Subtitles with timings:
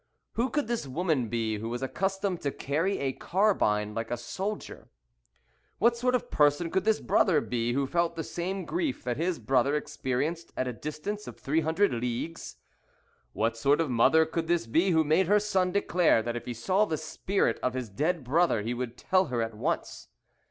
[0.33, 4.87] Who could this woman be who was accustomed to carry a carbine like a soldier?
[5.77, 9.37] What sort of person could this brother be, who felt the same grief that his
[9.37, 12.55] brother experienced at a distance of three hundred leagues?
[13.33, 16.53] What sort of mother could this be who made her son declare that if he
[16.55, 20.07] saw the spirit of his dead brother he would tell her at once?